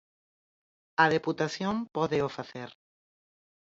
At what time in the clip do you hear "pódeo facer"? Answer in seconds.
1.95-2.69